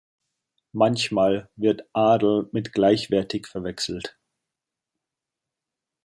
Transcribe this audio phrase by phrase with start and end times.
[0.71, 4.17] Manchmal wird 'adl mit Gleichwertigkeit verwechselt.